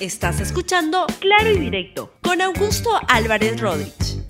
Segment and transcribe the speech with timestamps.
[0.00, 4.22] Estás escuchando Claro y Directo con Augusto Álvarez Rodríguez.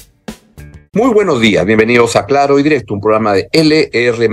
[0.94, 4.30] Muy buenos días, bienvenidos a Claro y Directo, un programa de LR.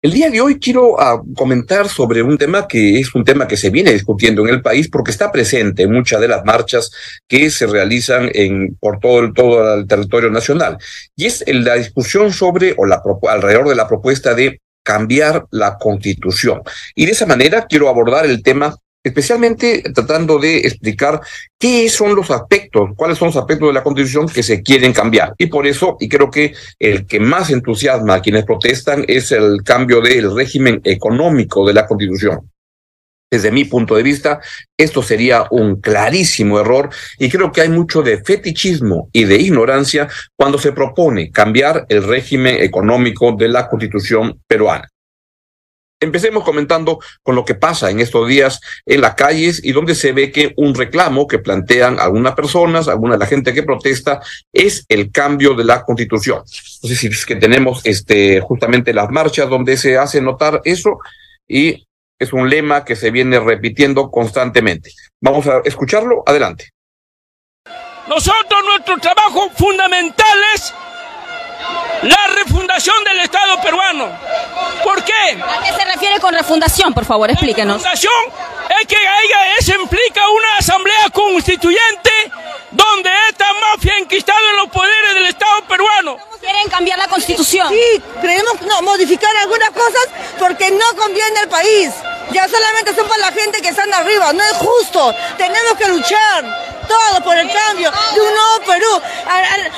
[0.00, 3.56] El día de hoy quiero uh, comentar sobre un tema que es un tema que
[3.56, 6.92] se viene discutiendo en el país porque está presente en muchas de las marchas
[7.26, 8.30] que se realizan
[8.78, 10.78] por todo el, todo el territorio nacional.
[11.16, 16.62] Y es la discusión sobre o la, alrededor de la propuesta de cambiar la constitución.
[16.94, 21.20] Y de esa manera quiero abordar el tema especialmente tratando de explicar
[21.58, 25.34] qué son los aspectos, cuáles son los aspectos de la Constitución que se quieren cambiar.
[25.38, 29.62] Y por eso, y creo que el que más entusiasma a quienes protestan es el
[29.64, 32.50] cambio del régimen económico de la Constitución.
[33.32, 34.40] Desde mi punto de vista,
[34.76, 40.08] esto sería un clarísimo error y creo que hay mucho de fetichismo y de ignorancia
[40.36, 44.88] cuando se propone cambiar el régimen económico de la Constitución peruana.
[46.00, 50.12] Empecemos comentando con lo que pasa en estos días en las calles y donde se
[50.12, 54.20] ve que un reclamo que plantean algunas personas, alguna de la gente que protesta,
[54.52, 56.42] es el cambio de la constitución.
[56.46, 60.98] Sé si es que tenemos este, justamente las marchas donde se hace notar eso
[61.46, 61.86] y
[62.18, 64.92] es un lema que se viene repitiendo constantemente.
[65.20, 66.22] Vamos a escucharlo.
[66.26, 66.70] Adelante.
[68.08, 70.74] Nosotros, nuestro trabajo fundamental es
[72.02, 74.08] la refundación del Estado peruano.
[74.82, 75.42] ¿Por qué?
[75.42, 76.94] ¿A qué se refiere con refundación?
[76.94, 77.82] Por favor, explíquenos.
[77.82, 78.50] La refundación
[78.80, 82.10] es que ella eso implica una asamblea constituyente
[82.70, 86.16] donde esta mafia ha enquistado en los poderes del Estado peruano.
[86.40, 87.68] ¿Quieren cambiar la constitución?
[87.68, 91.90] Sí, queremos no, modificar algunas cosas porque no conviene al país.
[92.32, 95.14] Ya solamente son para la gente que están arriba, no es justo.
[95.36, 96.44] Tenemos que luchar
[96.90, 99.02] todo por el cambio de un nuevo Perú.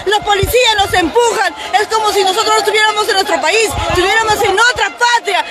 [0.06, 4.58] los policías nos empujan, es como si nosotros no estuviéramos en nuestro país, estuviéramos en
[4.58, 5.44] otra patria,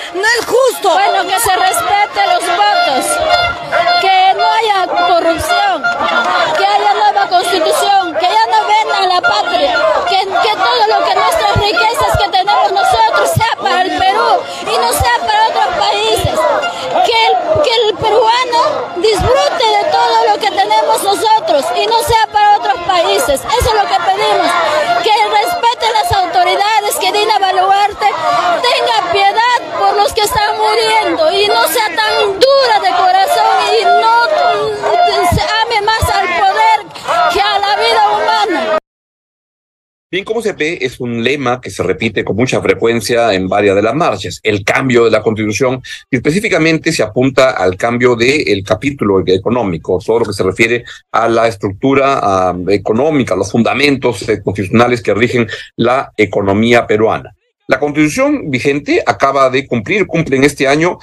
[40.12, 43.74] Bien, como se ve, es un lema que se repite con mucha frecuencia en varias
[43.74, 48.62] de las marchas, el cambio de la constitución, y específicamente se apunta al cambio del
[48.62, 55.00] capítulo económico, todo lo que se refiere a la estructura económica, los fundamentos eh, constitucionales
[55.00, 55.46] que rigen
[55.76, 57.34] la economía peruana.
[57.72, 60.98] La constitución vigente acaba de cumplir, cumple en este año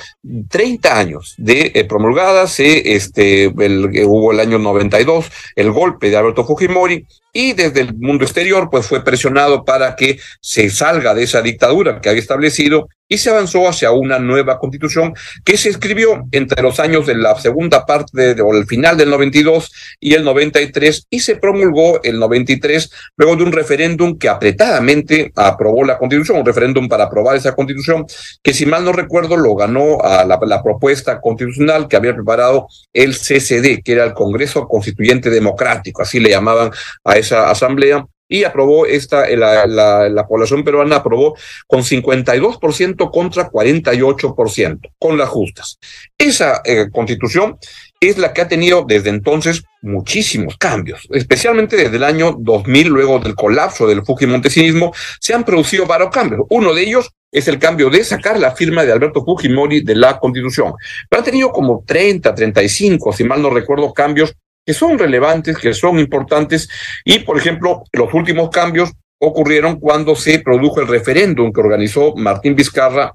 [0.50, 6.18] 30 años de eh, promulgada, se, este, el, hubo el año 92 el golpe de
[6.18, 11.24] Alberto Fujimori y desde el mundo exterior pues fue presionado para que se salga de
[11.24, 15.13] esa dictadura que había establecido y se avanzó hacia una nueva constitución
[15.44, 19.72] que se escribió entre los años de la segunda parte o el final del 92
[20.00, 25.84] y el 93 y se promulgó el 93 luego de un referéndum que apretadamente aprobó
[25.84, 26.38] la constitución,
[26.90, 28.06] para aprobar esa constitución
[28.44, 33.16] que si mal no recuerdo lo ganó a la, propuesta constitucional que había preparado el
[33.16, 36.72] CCD, que era el Congreso Constituyente Democrático, así le llamaban
[37.03, 44.80] a esa asamblea y aprobó esta, la, la, población peruana aprobó con 52% contra 48%,
[45.00, 45.80] con las justas.
[46.18, 47.58] Esa eh, constitución
[48.00, 53.20] es la que ha tenido desde entonces muchísimos cambios, especialmente desde el año 2000, luego
[53.20, 56.42] del colapso del Fujimontesinismo, se han producido varios cambios.
[56.50, 60.20] Uno de ellos es el cambio de sacar la firma de Alberto Fujimori de la
[60.20, 60.74] Constitución.
[61.10, 64.34] Pero ha tenido como 30, 35, si mal no recuerdo, cambios
[64.66, 66.70] que son relevantes, que son importantes,
[67.04, 72.56] y por ejemplo, los últimos cambios ocurrieron cuando se produjo el referéndum que organizó Martín
[72.56, 73.14] Vizcarra,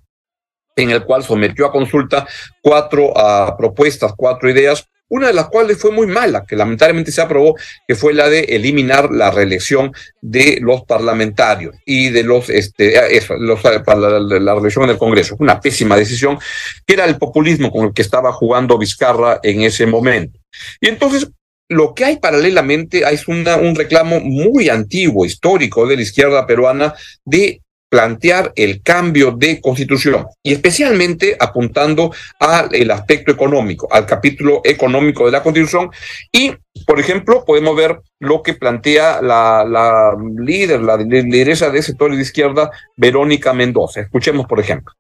[0.77, 2.27] en el cual sometió a consulta
[2.61, 7.23] cuatro ah, propuestas, cuatro ideas, una de las cuales fue muy mala, que lamentablemente se
[7.23, 7.55] aprobó,
[7.87, 13.05] que fue la de eliminar la reelección de los parlamentarios y de los, este, ah,
[13.07, 15.37] ah, la, la, reelección en el Congreso.
[15.39, 16.37] Una pésima decisión,
[16.85, 20.41] que era el populismo con el que estaba jugando Vizcarra en ese momento.
[20.81, 21.31] Y entonces
[21.69, 23.45] lo que hay paralelamente es un
[23.77, 26.93] reclamo muy antiguo, histórico de la izquierda peruana
[27.25, 27.63] de
[27.95, 35.31] plantear el cambio de constitución y especialmente apuntando al aspecto económico, al capítulo económico de
[35.31, 35.91] la constitución
[36.33, 36.57] y,
[36.89, 42.17] por ejemplo, podemos ver lo que plantea la, la líder, la lideresa de ese sector
[42.17, 44.01] de izquierda, Verónica Mendoza.
[44.01, 44.93] Escuchemos, por ejemplo.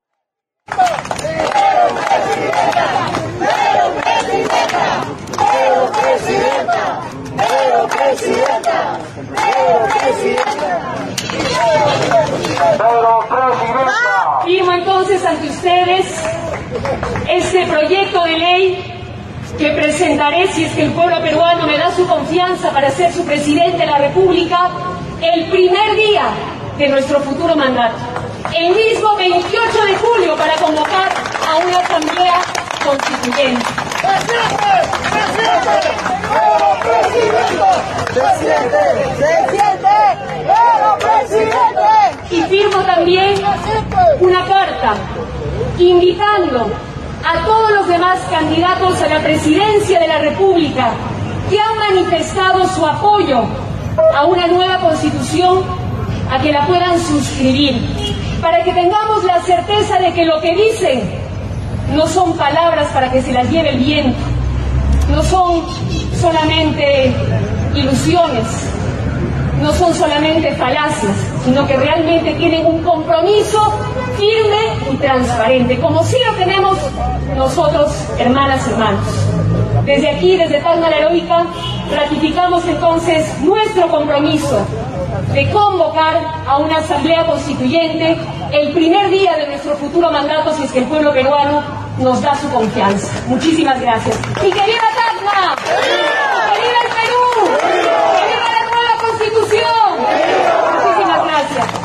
[15.34, 16.06] Ante ustedes
[17.28, 19.00] este proyecto de ley
[19.58, 23.24] que presentaré si es que el pueblo peruano me da su confianza para ser su
[23.24, 24.70] presidente de la República
[25.20, 26.22] el primer día
[26.78, 27.96] de nuestro futuro mandato.
[28.56, 31.08] El mismo 28 de julio para convocar
[31.48, 32.40] a una asamblea
[32.84, 33.64] constituyente.
[42.34, 43.34] Y firmo también
[44.20, 44.94] una carta
[45.78, 46.66] invitando
[47.24, 50.90] a todos los demás candidatos a la presidencia de la República
[51.48, 53.44] que han manifestado su apoyo
[54.16, 55.62] a una nueva constitución
[56.30, 57.80] a que la puedan suscribir,
[58.40, 61.02] para que tengamos la certeza de que lo que dicen
[61.94, 64.18] no son palabras para que se las lleve el viento,
[65.10, 65.62] no son
[66.20, 67.14] solamente
[67.74, 68.46] ilusiones,
[69.64, 73.58] no son solamente falacias, sino que realmente tienen un compromiso
[74.18, 76.76] firme y transparente, como sí lo tenemos
[77.34, 79.06] nosotros, hermanas y hermanos.
[79.86, 81.46] Desde aquí, desde Palma la Heroica,
[81.90, 84.66] ratificamos entonces nuestro compromiso
[85.32, 88.18] de convocar a una asamblea constituyente
[88.52, 91.62] el primer día de nuestro futuro mandato si es que el pueblo peruano
[91.98, 93.08] nos da su confianza.
[93.28, 94.18] Muchísimas gracias.
[94.42, 94.88] ¡Y ¡Que viva
[96.82, 97.24] el Perú!
[97.60, 99.88] ¡Que viva la nueva constitución!
[100.72, 101.84] Muchísimas gracias.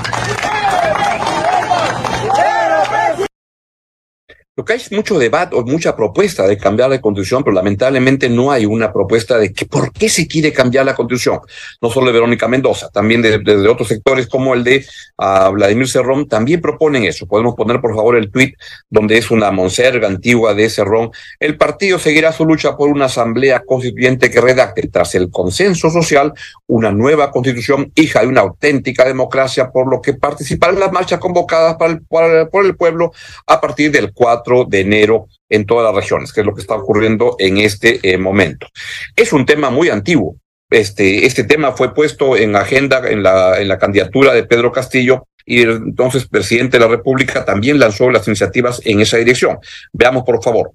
[4.59, 8.27] Lo que hay es mucho debate o mucha propuesta de cambiar la constitución, pero lamentablemente
[8.27, 11.39] no hay una propuesta de que por qué se quiere cambiar la constitución.
[11.81, 14.85] No solo de Verónica Mendoza, también desde de, otros sectores como el de
[15.17, 17.25] uh, Vladimir Cerrón, también proponen eso.
[17.25, 18.53] Podemos poner por favor el tuit
[18.89, 21.11] donde es una monserga antigua de Cerrón.
[21.39, 26.33] El partido seguirá su lucha por una asamblea constituyente que redacte, tras el consenso social,
[26.67, 31.17] una nueva constitución, hija de una auténtica democracia, por lo que participará en las marchas
[31.17, 33.13] convocadas por el pueblo
[33.47, 36.75] a partir del 4 de enero en todas las regiones, que es lo que está
[36.75, 38.67] ocurriendo en este eh, momento.
[39.15, 40.35] Es un tema muy antiguo.
[40.69, 45.27] Este, este tema fue puesto en agenda en la, en la candidatura de Pedro Castillo
[45.45, 49.57] y entonces presidente de la República también lanzó las iniciativas en esa dirección.
[49.91, 50.73] Veamos, por favor.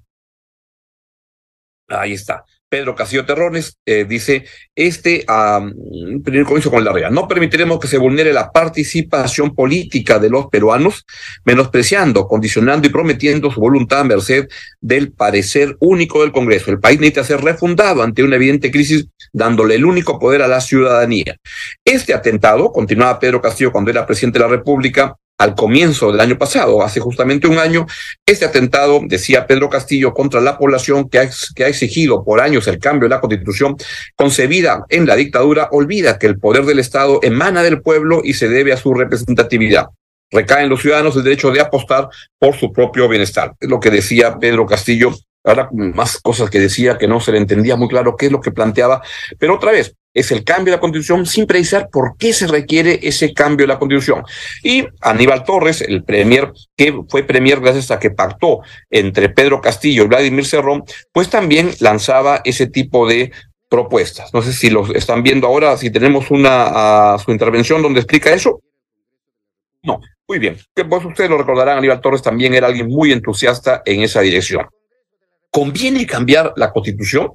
[1.87, 2.43] Ahí está.
[2.75, 4.43] Pedro Castillo Terrones eh, dice,
[4.75, 5.25] este
[6.25, 10.47] primer comienzo con la REA, no permitiremos que se vulnere la participación política de los
[10.47, 11.05] peruanos,
[11.45, 14.49] menospreciando, condicionando y prometiendo su voluntad a merced
[14.81, 16.69] del parecer único del Congreso.
[16.69, 20.59] El país necesita ser refundado ante una evidente crisis, dándole el único poder a la
[20.59, 21.37] ciudadanía.
[21.85, 26.37] Este atentado, continuaba Pedro Castillo cuando era presidente de la República, al comienzo del año
[26.37, 27.85] pasado, hace justamente un año,
[28.25, 33.09] este atentado, decía Pedro Castillo, contra la población que ha, exigido por años el cambio
[33.09, 33.75] de la constitución
[34.15, 38.47] concebida en la dictadura, olvida que el poder del Estado emana del pueblo y se
[38.47, 39.87] debe a su representatividad.
[40.31, 42.09] Recaen los ciudadanos el derecho de apostar
[42.39, 43.53] por su propio bienestar.
[43.59, 45.13] Es lo que decía Pedro Castillo.
[45.43, 48.41] Ahora más cosas que decía que no se le entendía muy claro qué es lo
[48.41, 49.01] que planteaba.
[49.37, 52.99] Pero otra vez, es el cambio de la constitución sin precisar por qué se requiere
[53.03, 54.23] ese cambio de la constitución.
[54.63, 60.05] Y Aníbal Torres, el premier, que fue premier gracias a que pactó entre Pedro Castillo
[60.05, 63.31] y Vladimir Cerrón, pues también lanzaba ese tipo de
[63.69, 64.33] propuestas.
[64.33, 68.61] No sé si los están viendo ahora, si tenemos una su intervención donde explica eso.
[69.83, 70.57] No, muy bien.
[70.73, 74.65] Pues ustedes lo recordarán, Aníbal Torres también era alguien muy entusiasta en esa dirección
[75.55, 77.29] conviene cambiar la constitución.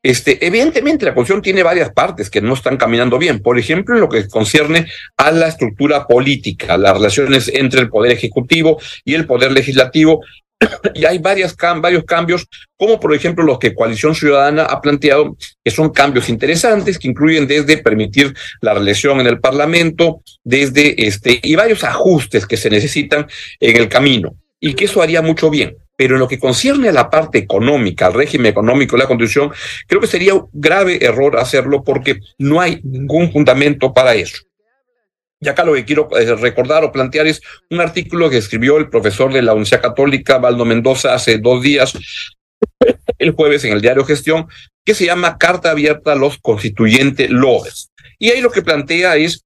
[0.00, 3.42] Este, evidentemente, la constitución tiene varias partes que no están caminando bien.
[3.42, 8.12] Por ejemplo, en lo que concierne a la estructura política, las relaciones entre el poder
[8.12, 10.20] ejecutivo y el poder legislativo.
[10.94, 12.46] y hay varios cambios,
[12.76, 17.48] como por ejemplo los que Coalición Ciudadana ha planteado, que son cambios interesantes, que incluyen
[17.48, 23.26] desde permitir la reelección en el Parlamento, desde este, y varios ajustes que se necesitan
[23.58, 25.76] en el camino, y que eso haría mucho bien.
[25.96, 29.50] Pero en lo que concierne a la parte económica, al régimen económico la Constitución,
[29.86, 34.42] creo que sería un grave error hacerlo porque no hay ningún fundamento para eso.
[35.40, 38.88] Y acá lo que quiero eh, recordar o plantear es un artículo que escribió el
[38.88, 41.92] profesor de la Universidad Católica, Valdo Mendoza, hace dos días,
[43.18, 44.48] el jueves en el diario Gestión,
[44.84, 47.90] que se llama Carta Abierta a los Constituyentes Lobes.
[48.18, 49.44] Y ahí lo que plantea es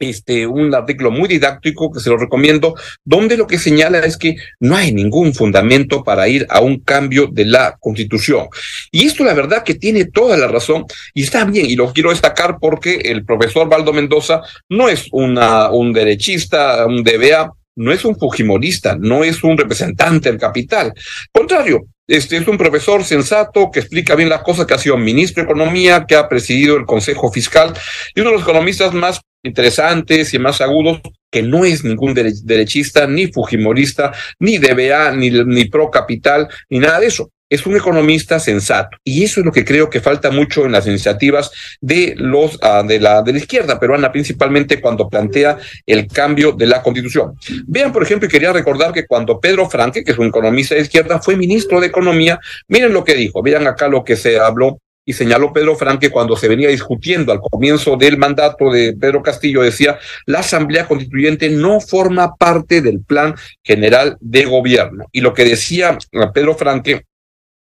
[0.00, 4.36] este, un artículo muy didáctico que se lo recomiendo, donde lo que señala es que
[4.58, 8.48] no hay ningún fundamento para ir a un cambio de la constitución.
[8.90, 12.10] Y esto la verdad que tiene toda la razón y está bien, y lo quiero
[12.10, 14.40] destacar porque el profesor Valdo Mendoza
[14.70, 20.30] no es una, un derechista, un DBA, no es un fujimorista, no es un representante
[20.30, 20.92] del capital.
[21.32, 25.42] Contrario, este es un profesor sensato que explica bien las cosas, que ha sido ministro
[25.42, 27.72] de Economía, que ha presidido el Consejo Fiscal
[28.14, 33.06] y uno de los economistas más interesantes y más agudos, que no es ningún derechista,
[33.06, 37.30] ni fujimorista, ni DBA, ni, ni pro capital, ni nada de eso.
[37.48, 38.96] Es un economista sensato.
[39.02, 42.86] Y eso es lo que creo que falta mucho en las iniciativas de los uh,
[42.86, 47.34] de la de la izquierda peruana, principalmente cuando plantea el cambio de la constitución.
[47.66, 50.82] Vean, por ejemplo, y quería recordar que cuando Pedro Franque, que es un economista de
[50.82, 54.78] izquierda, fue ministro de Economía, miren lo que dijo, vean acá lo que se habló
[55.10, 59.62] y señaló Pedro Franque cuando se venía discutiendo al comienzo del mandato de Pedro Castillo,
[59.62, 65.06] decía, la Asamblea Constituyente no forma parte del plan general de gobierno.
[65.10, 65.98] Y lo que decía
[66.32, 67.06] Pedro Franque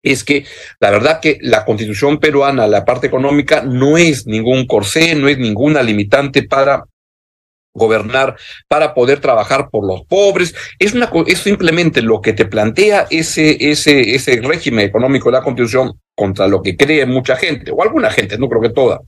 [0.04, 0.44] es que
[0.78, 5.36] la verdad que la constitución peruana, la parte económica, no es ningún corsé, no es
[5.36, 6.84] ninguna limitante para
[7.74, 8.36] gobernar
[8.68, 10.54] para poder trabajar por los pobres.
[10.78, 15.44] Es, una, es simplemente lo que te plantea ese, ese, ese régimen económico de la
[15.44, 19.00] Constitución contra lo que cree mucha gente, o alguna gente, no creo que toda,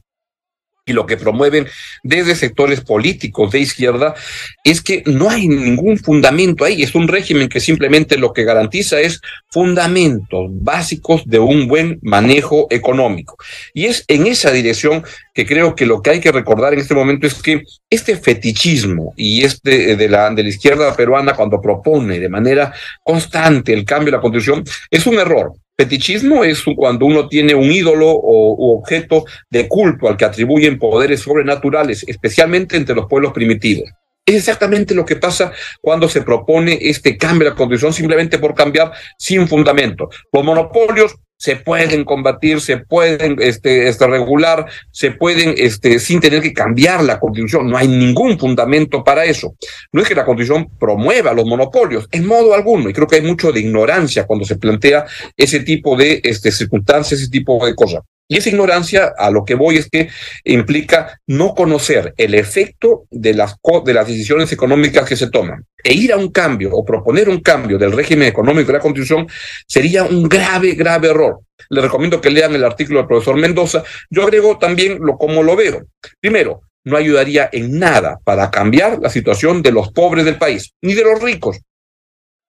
[0.86, 1.66] y lo que promueven
[2.04, 4.14] desde sectores políticos de izquierda
[4.62, 9.00] es que no hay ningún fundamento ahí, es un régimen que simplemente lo que garantiza
[9.00, 13.36] es fundamentos básicos de un buen manejo económico.
[13.74, 16.94] Y es en esa dirección que creo que lo que hay que recordar en este
[16.94, 22.20] momento es que este fetichismo y este de la, de la izquierda peruana cuando propone
[22.20, 25.52] de manera constante el cambio de la constitución es un error.
[25.78, 31.20] Fetichismo es cuando uno tiene un ídolo o objeto de culto al que atribuyen poderes
[31.20, 33.90] sobrenaturales, especialmente entre los pueblos primitivos.
[34.26, 38.56] Es exactamente lo que pasa cuando se propone este cambio de la constitución simplemente por
[38.56, 40.10] cambiar sin fundamento.
[40.32, 46.42] Los monopolios se pueden combatir, se pueden este, este, regular, se pueden, este, sin tener
[46.42, 47.70] que cambiar la constitución.
[47.70, 49.54] No hay ningún fundamento para eso.
[49.92, 53.22] No es que la constitución promueva los monopolios, en modo alguno, y creo que hay
[53.22, 55.06] mucho de ignorancia cuando se plantea
[55.36, 58.02] ese tipo de este, circunstancias, ese tipo de cosas.
[58.28, 60.08] Y esa ignorancia, a lo que voy, es que
[60.44, 63.54] implica no conocer el efecto de las,
[63.84, 65.64] de las decisiones económicas que se toman.
[65.82, 69.28] E ir a un cambio o proponer un cambio del régimen económico de la Constitución
[69.68, 71.40] sería un grave, grave error.
[71.68, 73.84] Les recomiendo que lean el artículo del profesor Mendoza.
[74.10, 75.86] Yo agrego también lo como lo veo.
[76.20, 80.94] Primero, no ayudaría en nada para cambiar la situación de los pobres del país, ni
[80.94, 81.60] de los ricos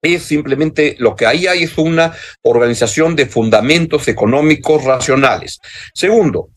[0.02, 5.60] es simplemente lo que ahí hay es una organización de fundamentos económicos racionales.
[5.94, 6.50] Segundo,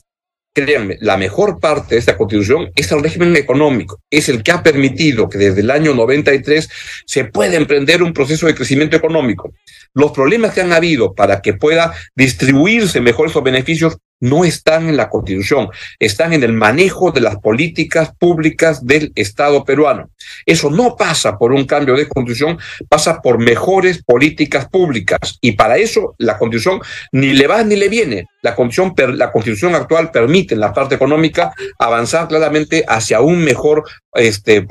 [0.52, 4.62] créanme, la mejor parte de esta constitución es el régimen económico, es el que ha
[4.62, 6.68] permitido que desde el año 93
[7.06, 9.52] se pueda emprender un proceso de crecimiento económico.
[9.94, 14.96] Los problemas que han habido para que pueda distribuirse mejor esos beneficios no están en
[14.96, 20.10] la constitución, están en el manejo de las políticas públicas del Estado peruano.
[20.46, 22.58] Eso no pasa por un cambio de constitución,
[22.88, 25.38] pasa por mejores políticas públicas.
[25.40, 26.80] Y para eso la constitución
[27.12, 28.26] ni le va ni le viene.
[28.42, 33.84] La constitución, la constitución actual permite en la parte económica avanzar claramente hacia un mejor,
[34.14, 34.66] este,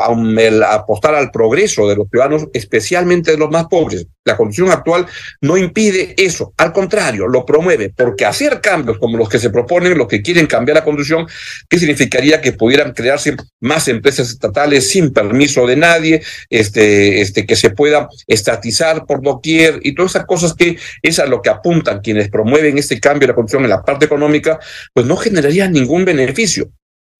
[0.68, 4.08] apostar al progreso de los ciudadanos, especialmente de los más pobres.
[4.26, 5.08] La constitución actual
[5.42, 9.98] no impide eso, al contrario, lo promueve, porque hacer cambios como los que se proponen,
[9.98, 11.28] los que quieren cambiar la constitución,
[11.70, 17.56] ¿qué significaría que pudieran crearse más empresas estatales sin permiso de nadie, este, este, que
[17.56, 22.02] se pueda estatizar por doquier y todas esas cosas que es a lo que apuntan
[22.02, 24.60] quienes promueven este cambio de la constitución en la parte económica,
[24.94, 26.70] pues no generaría ningún beneficio.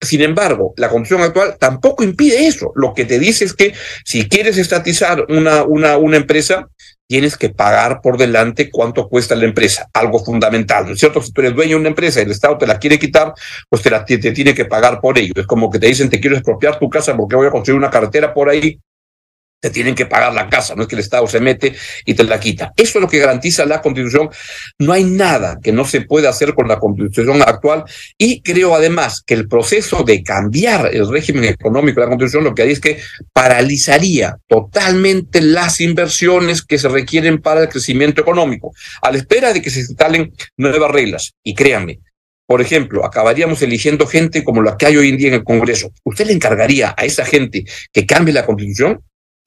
[0.00, 2.72] Sin embargo, la constitución actual tampoco impide eso.
[2.74, 6.68] Lo que te dice es que si quieres estatizar una, una, una empresa,
[7.06, 11.20] tienes que pagar por delante cuánto cuesta la empresa, algo fundamental, ¿no es cierto?
[11.20, 13.34] Si tú eres dueño de una empresa y el Estado te la quiere quitar,
[13.68, 15.32] pues te, la, te, te tiene que pagar por ello.
[15.36, 17.90] Es como que te dicen, te quiero expropiar tu casa porque voy a construir una
[17.90, 18.78] carretera por ahí
[19.60, 21.74] te tienen que pagar la casa, no es que el Estado se mete
[22.06, 22.72] y te la quita.
[22.76, 24.30] Eso es lo que garantiza la Constitución.
[24.78, 27.84] No hay nada que no se pueda hacer con la Constitución actual
[28.16, 32.54] y creo además que el proceso de cambiar el régimen económico de la Constitución lo
[32.54, 32.98] que haría es que
[33.32, 39.60] paralizaría totalmente las inversiones que se requieren para el crecimiento económico, a la espera de
[39.60, 41.32] que se instalen nuevas reglas.
[41.44, 42.00] Y créanme,
[42.46, 45.92] por ejemplo, acabaríamos eligiendo gente como la que hay hoy en día en el Congreso.
[46.02, 49.02] ¿Usted le encargaría a esa gente que cambie la Constitución?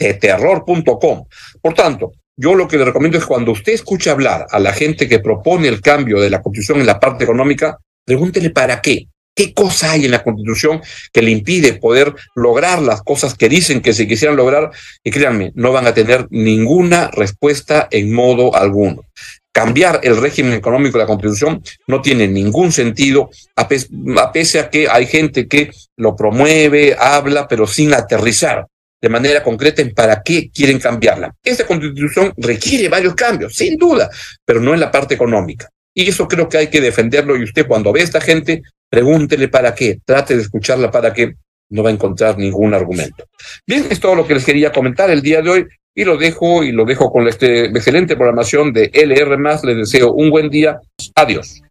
[0.07, 1.25] De terror.com.
[1.61, 5.07] Por tanto, yo lo que le recomiendo es cuando usted escuche hablar a la gente
[5.07, 9.07] que propone el cambio de la constitución en la parte económica, pregúntele para qué.
[9.35, 10.81] ¿Qué cosa hay en la constitución
[11.11, 14.71] que le impide poder lograr las cosas que dicen que se quisieran lograr?
[15.03, 19.03] Y créanme, no van a tener ninguna respuesta en modo alguno.
[19.51, 24.87] Cambiar el régimen económico de la constitución no tiene ningún sentido, a, pesar a que
[24.89, 28.67] hay gente que lo promueve, habla, pero sin aterrizar
[29.03, 31.35] de manera concreta en para qué quieren cambiarla.
[31.43, 34.09] Esta constitución requiere varios cambios, sin duda,
[34.45, 35.67] pero no en la parte económica.
[35.93, 39.49] Y eso creo que hay que defenderlo y usted cuando ve a esta gente, pregúntele
[39.49, 41.33] para qué, trate de escucharla para qué,
[41.69, 43.25] no va a encontrar ningún argumento.
[43.67, 46.63] Bien, es todo lo que les quería comentar el día de hoy y lo dejo
[46.63, 49.37] y lo dejo con esta excelente programación de LR+.
[49.65, 50.79] Les deseo un buen día.
[51.15, 51.61] Adiós.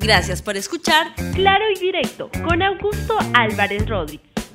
[0.00, 4.31] Gracias por escuchar Claro y Directo con Augusto Álvarez Rodríguez.